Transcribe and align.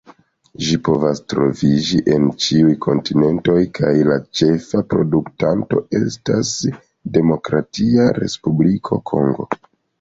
Ĝi 0.67 0.77
povas 0.87 1.19
troviĝi 1.33 1.99
en 2.15 2.25
ĉiuj 2.45 2.71
kontinentoj, 2.85 3.59
kaj 3.81 3.93
la 4.09 4.17
ĉefa 4.41 4.83
produktanto 4.95 5.85
estas 6.03 6.57
Demokratia 7.21 8.11
Respubliko 8.21 9.03
Kongo. 9.15 9.51